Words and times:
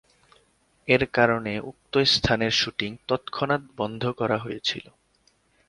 এর 0.87 1.03
কারণে, 1.13 1.59
উক্ত 1.61 1.93
স্থানের 2.05 2.51
শুটিং 2.51 2.97
তৎক্ষণাৎ 3.07 3.61
বন্ধ 3.77 4.03
করা 4.11 4.37
হয়েছিল। 4.37 4.85